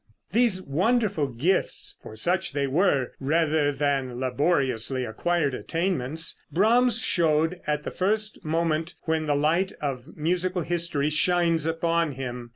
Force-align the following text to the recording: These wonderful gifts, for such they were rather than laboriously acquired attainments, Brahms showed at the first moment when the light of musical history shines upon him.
These 0.31 0.63
wonderful 0.63 1.27
gifts, 1.27 1.99
for 2.01 2.15
such 2.15 2.53
they 2.53 2.65
were 2.65 3.11
rather 3.19 3.71
than 3.71 4.19
laboriously 4.19 5.05
acquired 5.05 5.53
attainments, 5.53 6.41
Brahms 6.51 7.03
showed 7.03 7.61
at 7.67 7.83
the 7.83 7.91
first 7.91 8.43
moment 8.43 8.95
when 9.03 9.27
the 9.27 9.35
light 9.35 9.73
of 9.79 10.17
musical 10.17 10.63
history 10.63 11.11
shines 11.11 11.67
upon 11.67 12.13
him. 12.13 12.49